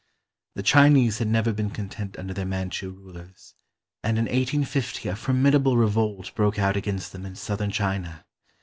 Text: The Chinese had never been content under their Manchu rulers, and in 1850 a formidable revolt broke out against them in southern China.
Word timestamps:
The 0.55 0.63
Chinese 0.63 1.19
had 1.19 1.27
never 1.27 1.53
been 1.53 1.69
content 1.69 2.17
under 2.17 2.33
their 2.33 2.43
Manchu 2.43 2.89
rulers, 2.89 3.53
and 4.03 4.17
in 4.17 4.23
1850 4.23 5.07
a 5.09 5.15
formidable 5.15 5.77
revolt 5.77 6.33
broke 6.33 6.57
out 6.57 6.75
against 6.75 7.11
them 7.11 7.23
in 7.23 7.35
southern 7.35 7.69
China. 7.69 8.25